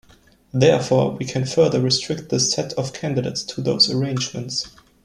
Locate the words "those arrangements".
3.61-4.67